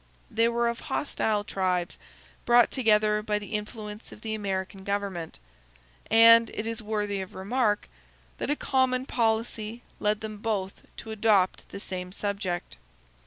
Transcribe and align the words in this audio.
They 0.31 0.47
were 0.47 0.67
of 0.67 0.79
hostile 0.79 1.43
tribes, 1.43 1.99
brought 2.43 2.71
together 2.71 3.21
by 3.21 3.37
the 3.37 3.53
influence 3.53 4.11
of 4.11 4.21
the 4.21 4.33
American 4.33 4.83
government; 4.83 5.37
and 6.09 6.49
it 6.55 6.65
is 6.65 6.81
worthy 6.81 7.21
of 7.21 7.35
remark, 7.35 7.87
that 8.39 8.49
a 8.49 8.55
common 8.55 9.05
policy 9.05 9.83
led 9.99 10.21
them 10.21 10.37
both 10.39 10.81
to 10.97 11.11
adopt 11.11 11.69
the 11.69 11.79
same 11.79 12.11
subject. 12.11 12.77